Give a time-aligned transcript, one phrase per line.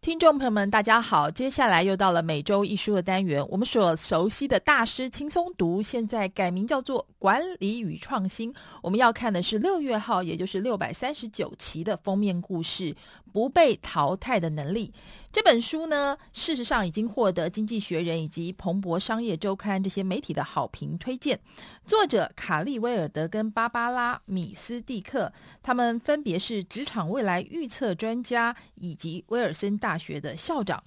[0.00, 1.28] 听众朋友们，大家好！
[1.28, 8.54] 接下来又到了每周一书的单元，我们所熟悉的大师轻松读，现在改名叫做管理与创新。
[8.80, 12.92] 我们要看的是六月号，也就是六百三十九期的封面故事
[13.32, 14.94] 《不被淘汰的能力》。
[15.30, 21.38] 这本书呢，事实上已经获得《经济学人》以及《彭博商业周刊》这些媒体的好评推荐。
[21.84, 25.30] 作者卡利威尔德跟芭芭拉米斯蒂克，
[25.62, 30.82] 他们分别是职场未来预测专家以及威尔森大学的校长。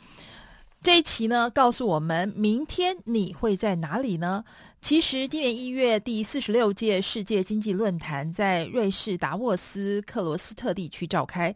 [0.81, 4.43] 这一期呢，告诉我们明天你会在哪里呢？
[4.81, 11.55] 其实今年一月，第四十六届世界经济论坛在瑞士达沃斯克罗斯特地区召开。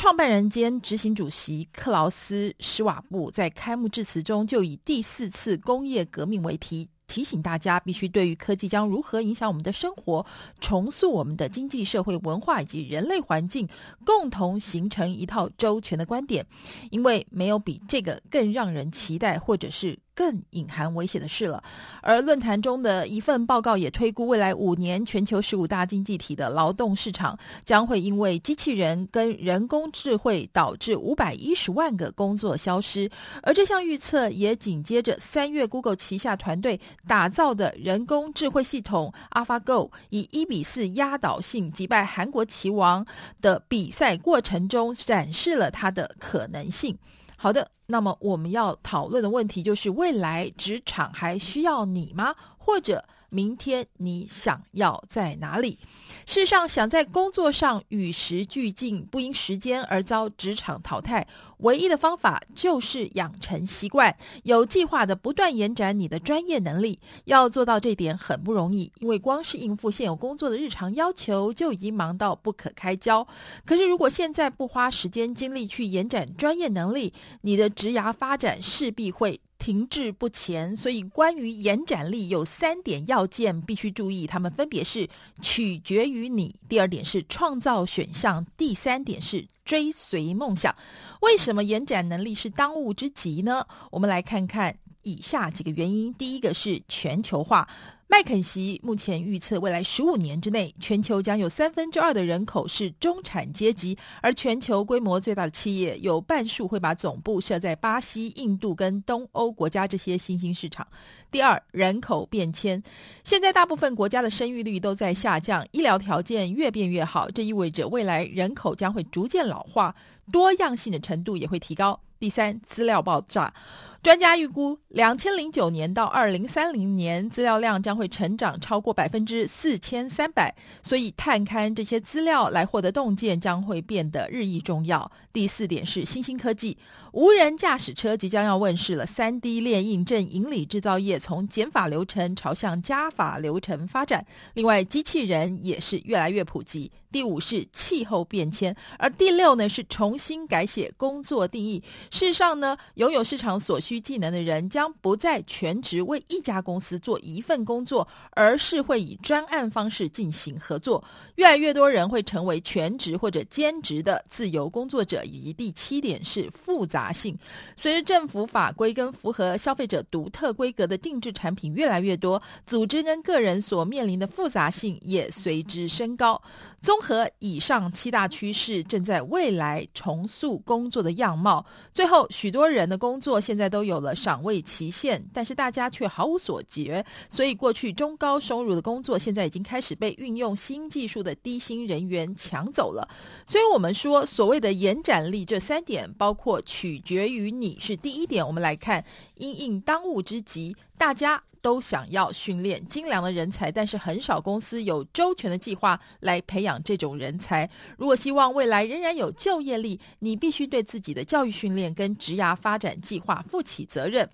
[0.00, 10.24] 创办人兼执行主席克劳斯·施瓦布在开幕致辞中就以“第四次工业革命”为题，提醒大家必须对于科技将如何影响我们的生活、
[10.58, 13.68] 重塑我们的经济社会文化以及人类环境，
[14.06, 16.46] 共同形成一套周全的观点，
[16.90, 19.98] 因为没有比这个更让人期待，或者是。
[20.14, 21.62] 更隐含危险的事了。
[22.02, 33.10] 而论坛中的一份报告也推估，未来五年全球十五大经济体的劳动市场将会因为机器人跟人工智慧导致五百一十万个工作消失。
[33.42, 43.06] 而这项预测也紧接着三月 Google 旗下团队打造的人工智慧系统 AlphaGo 以一比四压倒性击败韩国棋王
[43.40, 46.98] 的比赛过程中展示了它的可能性。
[47.36, 47.70] 好的。
[47.90, 52.34] 那么我们要讨论的问题就是：未来职场还需要你吗？
[52.56, 53.04] 或者？
[53.32, 55.78] 明天你想要在哪里？
[56.26, 61.24] 事实上，想在工作上与时俱进，不因时间而遭职场淘汰，
[61.58, 66.98] 唯一的方法就是养成习惯，有计划的不断延展你的专业能力。
[67.26, 73.24] 要做到这点很不容易，因为光是应付现有工作的日常要求就已经忙到不可开交。
[73.64, 85.08] 可是，如果现在不花时间精力去延展专业能力，你的职涯发展势必会停滞不前，所以关于延展力有三点要件必须注意，他们分别是
[85.40, 90.76] 取决于你，第二点是创造选项，第三点是追随梦想。
[91.22, 93.66] 为什么延展能力是当务之急呢？
[93.90, 96.12] 我们来看看以下几个原因。
[96.12, 97.66] 第一个是全球化。
[98.10, 110.84] 麦肯锡目前预测，未来十五年之内，全球将有三分之二的人口是中产阶级，而全球规模最大的企业有半数会把总部设在巴西、印度跟东欧国家这些新兴市场。
[111.30, 112.82] 第二，人口变迁，
[113.22, 119.94] 现在大部分国家的生育率都在下降，医疗条件越变越好，这意味着未来人口将会逐渐老化，
[120.32, 121.98] 多样性的程度也会提高。
[122.18, 123.54] 第三，资料爆炸。
[124.02, 135.12] 专家预估，两千零九年到二零三零年，资料量将会成长超过百分之四千三百，所以探勘这些资料来获得洞见将会变得日益重要。
[135.34, 136.78] 第四点是新兴科技，
[137.12, 144.24] 无人驾驶车即将要问世了，三 D 列印正引领制造业从减法流程朝向加法流程发展。
[144.54, 146.90] 另外，机器人也是越来越普及。
[147.12, 151.82] 第五是气候变迁，而第六呢是重新改写工作定义。
[152.10, 161.02] 事实上呢，拥有市场所需需技能的人将不再全职为一家公司做一份工作，而是会以专案方式进行合作。
[161.34, 165.24] 越来越多人会成为全职或者兼职的自由工作者。
[165.24, 167.36] 以及第七点是复杂性，
[167.76, 176.40] 随着政府法规跟符合消费者独特规格的定制产品越来越多，组织跟个人所面临的复杂性也随之升高。
[176.80, 181.66] 综合以上七大趋势，正在未来重塑工作的样貌。
[181.92, 187.02] 最后，许多人的工作现在都都有了赏味期限，但是大家却毫无所觉。
[187.30, 193.08] 所以，过去中高收入的工作，现在已经开始被运用新技术的低薪人员抢走了。
[193.46, 198.46] 所以我们说，所谓的延展力这三点，包括取决于你是第一点。
[198.46, 199.02] 我们来看，
[199.36, 201.42] 因应当务之急，大家。
[201.62, 207.68] 都想要训练精良的人才，但是很少公司有周全的计划来培养这种人才。
[207.98, 214.28] 如果希望未来仍然有就业力，你必须对自己的教育训练跟职涯发展计划负起责任。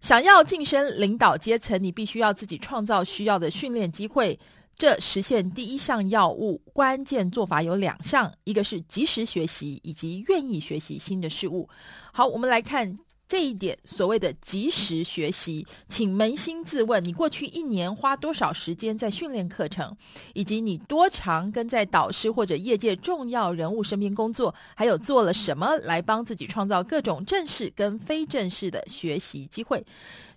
[0.00, 4.38] 想要晋升领导阶层，你必须要自己创造需要的训练机会。
[4.76, 11.68] 这实现第一项要务，关键做法有两项：一个是及时学习，以及愿意学习新的事物。
[12.12, 12.96] 好，我们来看。
[13.28, 19.94] 这一点所谓的及时学习，请扪心自问：你过去一年花多少时间在训练课程，
[20.32, 29.84] 以及你多长跟在导师或者业界重要人物身边工作，还有做了什么来帮自己创造各种正式跟非正式的学习机会？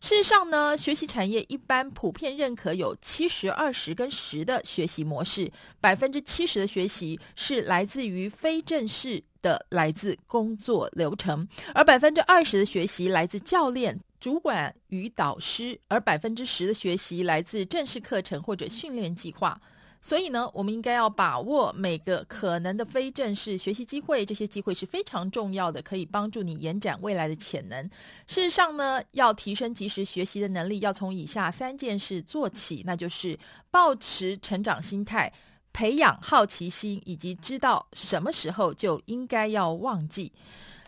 [0.01, 5.49] 事实上呢，学习产业一般普遍认可有七十二十跟十的学习模式，
[5.79, 9.23] 百分之七十的学习是来自于非正式。
[9.41, 19.59] 的来自工作流程，而百分之二十的学习来自教练、主管与导师，而百分之十的学习来自正式课程或者训练计划。
[20.03, 27.83] 所以呢，我们应该要把握每个可能的非正式学习机会，这些机会是非常重要的，可以帮助你延展未来的潜能。
[28.25, 33.37] 事实上呢，要提升及时学习的能力，要从以下三件事做起，那就是
[33.69, 35.31] 保持成长心态、
[35.73, 40.31] 培养好奇心，以及知道什么时候就应该要忘记。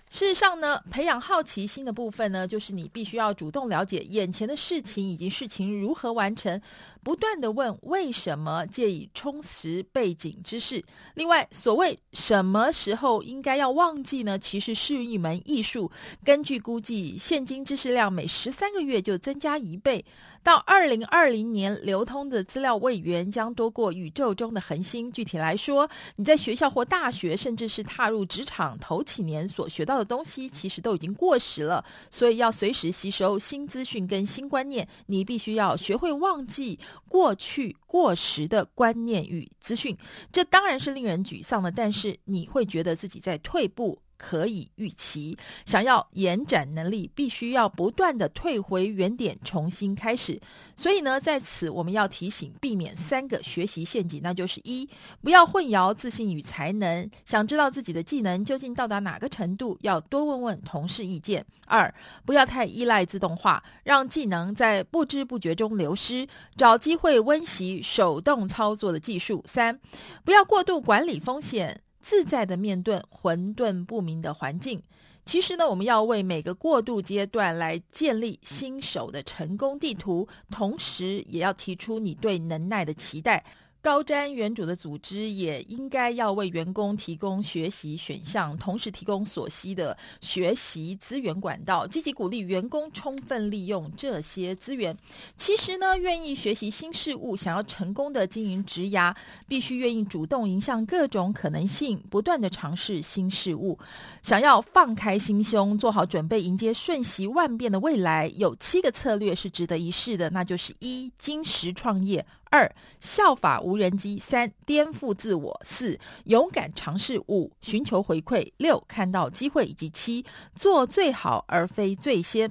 [0.09, 6.61] 事实上呢，培养好奇心的部分呢，就是你必须要主动了解眼前的事情以及事情如何完成，
[7.03, 10.83] 不断地问为什么，借以充实背景知识。
[11.15, 14.39] 另外，所谓什么时候应该要忘记呢？
[14.39, 15.91] 其实是一门艺术。
[16.23, 20.05] 根据估计，现今知识量每十三个月就增加一倍。
[20.41, 25.09] 到二零二零年，流通的资料位元将多过宇宙中的恒星。
[25.09, 31.83] 具体来说，你在学校或大学，甚至是踏入职场头几年所学到的东西，其实都已经过时了。
[32.11, 36.77] 所以要随时吸收新资讯跟新观念，你必须要学会忘记
[37.07, 39.97] 过去过时的观念与资讯。
[40.31, 43.99] 这当然是令人沮丧的，但是你会觉得自己在退步。
[44.25, 50.39] 可以预期，想要延展能力，必须要不断地退回原点，重新开始。
[50.77, 54.87] 所以呢，在此我们要提醒，避免三个学习陷阱，那就是一，
[55.21, 57.09] 不要混淆自信与才能。
[57.25, 61.45] 想知道自己的技能究竟到达哪个程度，要多问问同事意见。
[61.67, 61.93] 二，
[62.25, 66.25] 不要太依赖自动化，让技能在不知不觉中流失，
[66.55, 69.43] 找机会温习手动操作的技术。
[69.45, 69.77] 三，
[70.23, 71.81] 不要过度管理风险。
[72.03, 74.83] 自在的面对混沌不明的环境。
[75.25, 83.41] 其实呢，我们要为每个过渡阶段来建立新手的成功地图，同时也要提出你对能耐的期待。
[83.83, 94.97] 高瞻远瞩的组织也应该要为员工提供学习选项，同时提供所需的学习资源管道，积极鼓励员工充分利用这些资源。
[95.35, 99.13] 其实呢，愿意学习新事物，想要成功的经营职涯，
[99.49, 103.77] 必须愿意主动迎向各种可能性，不断的尝试新事物。
[104.21, 112.25] 想要放开心胸，做好准备迎接瞬息万变的未来，有七个策略是值得一试的，那就是一，金石创业。
[112.53, 120.23] 二、效法无人机；三、颠覆自我；四、勇敢尝试；五、寻求回馈；六、看到机会；以及七、
[120.53, 122.47] 做最好而非最先。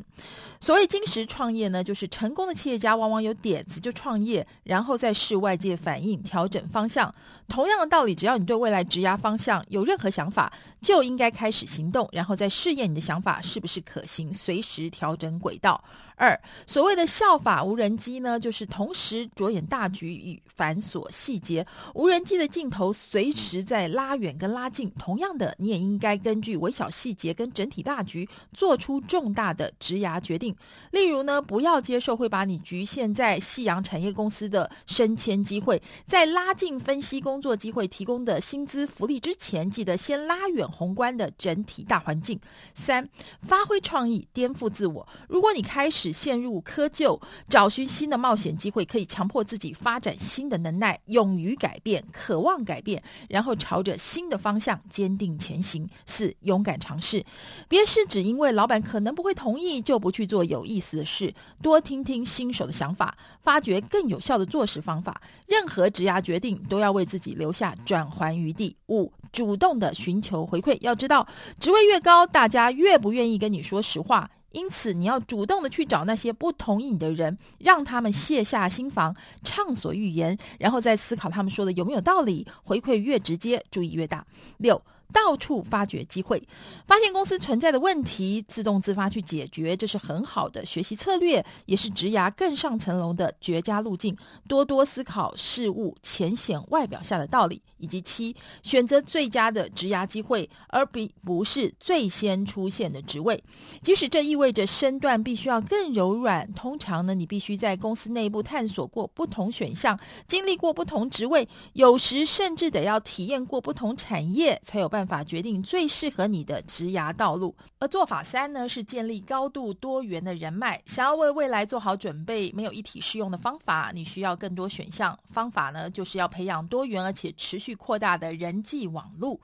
[0.58, 7.14] 所谓金石创业呢，就是成功的企业家往往有点子就创业，然后再视外界反应调整方向。
[7.46, 15.82] 同样的道理，只要你对未来职涯方向有任何想法，就应该开始行动，然后再试验你的想法是不是可行，随时调整轨道。
[16.22, 21.66] 二，所谓的效法无人机呢，就是同时着眼大局与繁琐细节。
[21.96, 30.54] 无人机的镜头随时在拉远跟拉近，同样的，你也应该根据微小细节跟整体大局做出重大的职涯决定。
[30.92, 42.38] 例如呢，不要接受会把你局限在夕阳产业公司的升迁机会，在拉近分析工作机会提供的薪资福利之前，记得先拉远宏观的整体大环境。
[42.74, 43.08] 三，
[43.40, 45.04] 发挥创意，颠覆自我。
[45.28, 47.18] 如果你开始陷入窠臼，
[47.48, 55.88] 找寻新的冒险机会，可以强迫自己发展新的能耐，勇于改变，渴望改变，然后朝着新的方向坚定前行。
[56.04, 57.24] 四、勇敢尝试，
[57.68, 61.34] 别是只因为老板可能不会同意，就不去做有意思的事。
[61.62, 65.20] 多听听新手的想法，发掘更有效的做事方法。
[65.46, 68.76] 任何职涯决定都要为自己留下转圜余地。
[68.88, 71.26] 五、主动的寻求回馈，要知道
[71.58, 74.30] 职位越高，大家越不愿意跟你说实话。
[74.52, 82.46] 因此，你要主动的去找那些不同意你的人，让他们卸下心防，畅所欲言，然后再思考他们说的有没有道理。
[82.64, 84.24] 回馈越直接，注意越大。
[84.58, 84.80] 六。
[85.12, 86.42] 到处发掘机会，
[86.86, 94.16] 发现公司存在的问题，自动自发去解决，这是很好的学习策略，也是职涯更上层楼的绝佳路径。
[94.48, 103.42] 多多思考事物浅显外表下的道理，以及七，选择最佳的职涯机会，而并不是最先出现的职位。
[103.82, 115.01] 即使这意味着身段必须要更柔软，通常呢，你必须在公司内部探索过不同选项，经历过不同职位，有时甚至得要体验过不同产业，才有办。
[115.04, 120.80] 办法决定最适合你的职涯道路，而做法三呢，是建立高度多元的人脉。
[120.86, 125.18] 想要为未来做好准备，没有一体适用的方法，你需要更多选项。
[125.30, 129.40] 方法呢，就是要培养多元而且持续扩大的人际网络。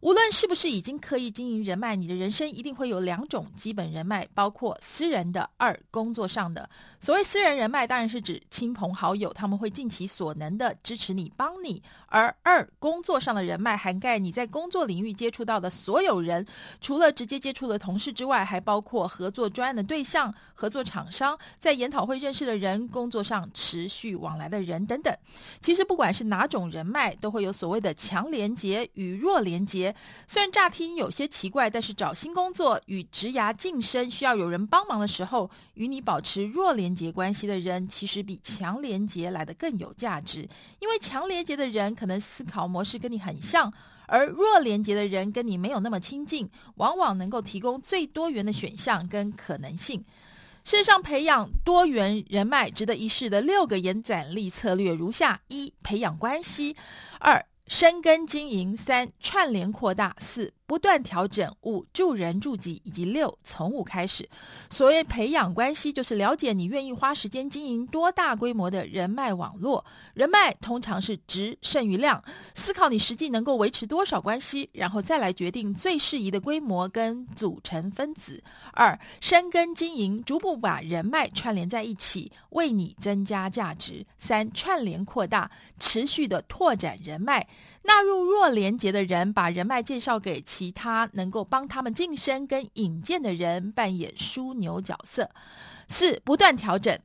[0.00, 6.68] 无论是不是已经刻意经营人脉，你的人生一定会有两种基本人脉，包括私人的，二工作上的。
[7.00, 16.46] 所谓私人人脉，当然是指亲朋好友，他们会尽其所能的支持你、帮你；而二工作上的人脉，涵盖你在工作领域接触到的所有人，
[16.80, 25.14] 除了直接接触的同事之外，还包括合作专案的对象、合作厂商、在研讨会认识的人、工作上持续往来的人等等。
[25.60, 29.85] 其实不管是哪种人脉，都会有所谓的强连结与弱连结。
[30.26, 40.48] 虽然乍听有些奇怪，但是找新工作与职涯晋升需要有人帮忙的时候，与你保持弱连结关系的人，其实比强连结来得更有价值。
[40.80, 43.72] 因为强连结的人可能思考模式跟你很像，
[44.06, 50.04] 而弱连结的人跟你没有那么亲近，往往能够提供最多元的选项跟可能性。
[50.64, 56.74] 事实上，培养多元人脉值得一试的六个延展力策略如下：一、培养关系；
[57.20, 60.52] 二、深耕经营，三串联扩大，四。
[60.66, 64.28] 不断调整，五助人助己，以及六从五开始。
[64.68, 69.84] 所谓培养关系，就是了解你愿意花时间经营多大规模的人脉网络。
[70.14, 72.22] 人脉通常是值胜于量，
[72.54, 78.42] 思考你实际能够维持多少关系，然后再来决定最适宜的规模跟组成分子。
[78.72, 84.04] 二深耕经营，逐步把人脉串联在一起，为你增加价值。
[84.18, 87.46] 三串联扩大，持续的拓展人脉。
[87.86, 95.30] 纳入弱连接的人，把人脉介绍给其他能够帮他们晋升跟引荐的人，扮演枢纽角色。
[95.88, 96.98] 四、不断调整，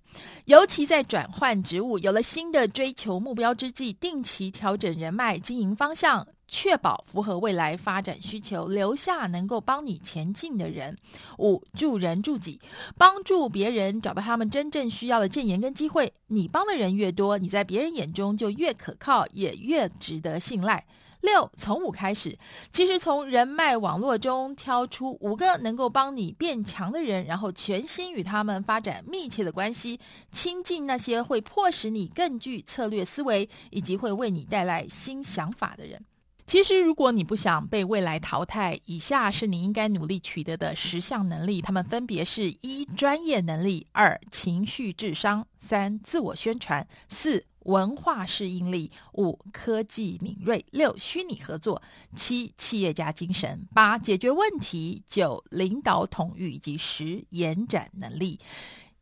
[0.45, 6.27] 尤其在转换职务、有了新的追求目标之际，定期调整人脉经营方向。
[6.53, 10.95] 确保符合未来发展需求，留下能够帮你前进的人。
[11.39, 12.59] 五、助人助己，
[12.97, 16.13] 帮助别人找到他们真正需要的建言跟机会。
[16.27, 20.85] 你帮的人越多，你在别人眼中就越可靠，也越值得信赖。
[21.21, 22.37] 六、从五开始，
[22.71, 29.99] 其实从人脉网络中挑出五个能够帮你变强的人，然后全心与他们发展密切的关系，
[30.31, 36.03] 亲近那些会迫使你更具策略思维，以及会为你带来新想法的人。
[36.47, 51.81] 其实，如果你不想被未来淘汰，以下是你应该努力取得的十项能力，它们分别是：一、专业能力；二、情绪智商；三、自我宣传；四、文化适应力；五、科技敏锐；六、虚拟合作；
[52.15, 58.39] 七、企业家精神；八、解决问题；九、领导统御；以及十、延展能力。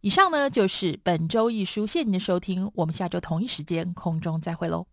[0.01, 4.86] 以上呢，就是本周一书，谢谢您的收听，我们下周同一时间空中再会喽。